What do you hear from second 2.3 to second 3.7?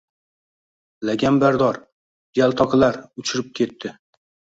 yaltoqilar urchib